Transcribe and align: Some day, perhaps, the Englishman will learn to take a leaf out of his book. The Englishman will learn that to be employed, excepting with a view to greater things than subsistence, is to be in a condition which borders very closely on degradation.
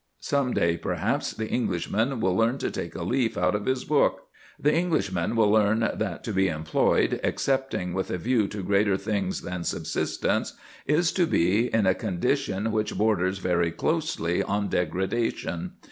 Some 0.21 0.55
day, 0.55 0.77
perhaps, 0.77 1.29
the 1.29 1.47
Englishman 1.47 2.19
will 2.19 2.35
learn 2.35 2.57
to 2.57 2.71
take 2.71 2.95
a 2.95 3.03
leaf 3.03 3.37
out 3.37 3.53
of 3.53 3.67
his 3.67 3.83
book. 3.85 4.29
The 4.59 4.73
Englishman 4.73 5.35
will 5.35 5.51
learn 5.51 5.87
that 5.93 6.23
to 6.23 6.33
be 6.33 6.47
employed, 6.47 7.19
excepting 7.23 7.93
with 7.93 8.09
a 8.09 8.17
view 8.17 8.47
to 8.47 8.63
greater 8.63 8.97
things 8.97 9.41
than 9.43 9.63
subsistence, 9.63 10.53
is 10.87 11.11
to 11.11 11.27
be 11.27 11.71
in 11.71 11.85
a 11.85 11.93
condition 11.93 12.71
which 12.71 12.97
borders 12.97 13.37
very 13.37 13.69
closely 13.69 14.41
on 14.41 14.69
degradation. 14.69 15.73